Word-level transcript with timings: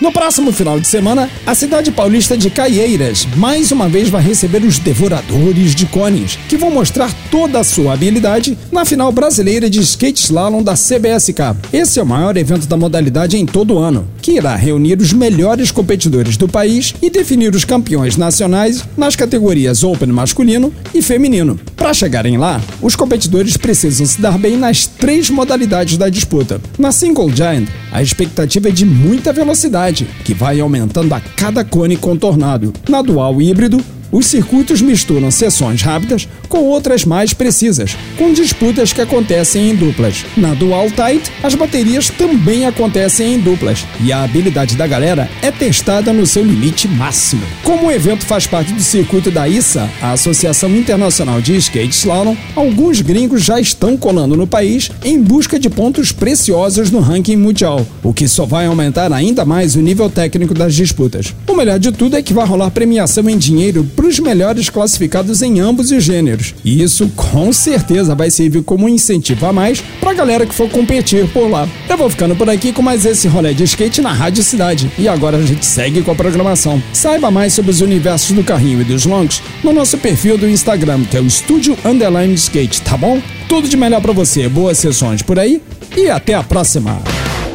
No 0.00 0.10
próximo 0.10 0.50
final 0.50 0.80
de 0.80 0.88
semana, 0.88 1.28
a 1.46 1.54
cidade 1.54 1.92
paulista 1.92 2.34
de 2.34 2.48
Caieiras 2.48 3.28
mais 3.36 3.70
uma 3.70 3.86
vez 3.86 4.08
vai 4.08 4.22
receber 4.22 4.64
os 4.64 4.78
devoradores 4.78 5.74
de 5.74 5.84
cones, 5.84 6.38
que 6.48 6.56
vão 6.56 6.70
mostrar 6.70 7.12
toda 7.30 7.60
a 7.60 7.64
sua 7.64 7.92
habilidade 7.92 8.56
na 8.72 8.86
final 8.86 9.12
brasileira 9.12 9.68
de 9.68 9.78
skate 9.80 10.18
slalom 10.18 10.62
da 10.62 10.72
CBSK. 10.72 11.54
Esse 11.70 12.00
é 12.00 12.02
o 12.02 12.06
maior 12.06 12.34
evento 12.38 12.66
da 12.66 12.78
modalidade 12.78 13.36
em 13.36 13.44
todo 13.44 13.74
o 13.74 13.78
ano, 13.78 14.08
que 14.22 14.32
irá 14.32 14.56
reunir 14.56 14.98
os 14.98 15.12
melhores 15.12 15.70
competidores 15.70 16.38
do 16.38 16.48
país 16.48 16.94
e 17.02 17.10
definir 17.10 17.54
os 17.54 17.66
campeões 17.66 18.16
nacionais 18.16 18.82
nas 18.96 19.14
categorias 19.14 19.84
Open 19.84 20.08
masculino 20.08 20.72
e 20.94 21.02
feminino. 21.02 21.60
Para 21.90 21.94
chegarem 21.96 22.36
lá, 22.36 22.62
os 22.80 22.94
competidores 22.94 23.56
precisam 23.56 24.06
se 24.06 24.20
dar 24.20 24.38
bem 24.38 24.56
nas 24.56 24.86
três 24.86 25.28
modalidades 25.28 25.96
da 25.96 26.08
disputa. 26.08 26.60
Na 26.78 26.92
Single 26.92 27.28
Giant, 27.34 27.66
a 27.90 28.00
expectativa 28.00 28.68
é 28.68 28.70
de 28.70 28.86
muita 28.86 29.32
velocidade 29.32 30.08
que 30.24 30.32
vai 30.32 30.60
aumentando 30.60 31.12
a 31.12 31.20
cada 31.20 31.64
cone 31.64 31.96
contornado. 31.96 32.72
Na 32.88 33.02
dual 33.02 33.42
híbrido, 33.42 33.84
os 34.12 34.26
circuitos 34.26 34.82
misturam 34.82 35.30
sessões 35.30 35.82
rápidas 35.82 36.28
com 36.48 36.64
outras 36.64 37.04
mais 37.04 37.32
precisas, 37.32 37.96
com 38.16 38.32
disputas 38.32 38.92
que 38.92 39.00
acontecem 39.00 39.70
em 39.70 39.74
duplas. 39.74 40.24
Na 40.36 40.54
Dual 40.54 40.88
Tight, 40.90 41.30
as 41.42 41.54
baterias 41.54 42.10
também 42.10 42.66
acontecem 42.66 43.34
em 43.34 43.38
duplas 43.38 43.86
e 44.02 44.12
a 44.12 44.22
habilidade 44.22 44.76
da 44.76 44.86
galera 44.86 45.28
é 45.42 45.50
testada 45.50 46.12
no 46.12 46.26
seu 46.26 46.44
limite 46.44 46.88
máximo. 46.88 47.42
Como 47.62 47.86
o 47.86 47.90
evento 47.90 48.26
faz 48.26 48.46
parte 48.46 48.72
do 48.72 48.82
circuito 48.82 49.30
da 49.30 49.48
ISA, 49.48 49.88
a 50.02 50.12
Associação 50.12 50.74
Internacional 50.76 51.40
de 51.40 51.56
Skate 51.56 51.94
Slalom, 51.94 52.36
alguns 52.56 53.00
gringos 53.00 53.42
já 53.42 53.60
estão 53.60 53.96
colando 53.96 54.36
no 54.36 54.46
país 54.46 54.90
em 55.04 55.20
busca 55.20 55.58
de 55.58 55.70
pontos 55.70 56.12
preciosos 56.12 56.90
no 56.90 57.00
ranking 57.00 57.36
mundial, 57.36 57.86
o 58.02 58.12
que 58.12 58.26
só 58.26 58.44
vai 58.44 58.66
aumentar 58.66 59.12
ainda 59.12 59.44
mais 59.44 59.76
o 59.76 59.80
nível 59.80 60.10
técnico 60.10 60.54
das 60.54 60.74
disputas. 60.74 61.34
O 61.46 61.54
melhor 61.54 61.78
de 61.78 61.92
tudo 61.92 62.16
é 62.16 62.22
que 62.22 62.32
vai 62.32 62.46
rolar 62.46 62.70
premiação 62.70 63.28
em 63.28 63.38
dinheiro 63.38 63.84
para 64.00 64.08
os 64.08 64.18
melhores 64.18 64.70
classificados 64.70 65.42
em 65.42 65.60
ambos 65.60 65.90
os 65.90 66.02
gêneros. 66.02 66.54
E 66.64 66.82
isso 66.82 67.06
com 67.14 67.52
certeza 67.52 68.14
vai 68.14 68.30
servir 68.30 68.62
como 68.62 68.86
um 68.86 68.88
incentivo 68.88 69.44
a 69.44 69.52
mais 69.52 69.82
para 70.00 70.12
a 70.12 70.14
galera 70.14 70.46
que 70.46 70.54
for 70.54 70.70
competir 70.70 71.28
por 71.28 71.50
lá. 71.50 71.68
Eu 71.86 71.98
vou 71.98 72.08
ficando 72.08 72.34
por 72.34 72.48
aqui 72.48 72.72
com 72.72 72.80
mais 72.80 73.04
esse 73.04 73.28
rolê 73.28 73.52
de 73.52 73.64
skate 73.64 74.00
na 74.00 74.10
Rádio 74.10 74.42
Cidade. 74.42 74.90
E 74.98 75.06
agora 75.06 75.36
a 75.36 75.42
gente 75.42 75.66
segue 75.66 76.00
com 76.00 76.12
a 76.12 76.14
programação. 76.14 76.82
Saiba 76.94 77.30
mais 77.30 77.52
sobre 77.52 77.72
os 77.72 77.82
universos 77.82 78.32
do 78.32 78.42
carrinho 78.42 78.80
e 78.80 78.84
dos 78.84 79.04
longs 79.04 79.42
no 79.62 79.70
nosso 79.70 79.98
perfil 79.98 80.38
do 80.38 80.48
Instagram, 80.48 81.04
que 81.04 81.18
é 81.18 81.20
o 81.20 81.26
Estúdio 81.26 81.76
Underline 81.84 82.32
Skate, 82.32 82.80
tá 82.80 82.96
bom? 82.96 83.20
Tudo 83.50 83.68
de 83.68 83.76
melhor 83.76 84.00
para 84.00 84.14
você, 84.14 84.48
boas 84.48 84.78
sessões 84.78 85.20
por 85.20 85.38
aí 85.38 85.60
e 85.94 86.08
até 86.08 86.32
a 86.32 86.42
próxima! 86.42 87.02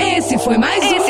Esse 0.00 0.36
foi 0.38 0.58
mais. 0.58 0.91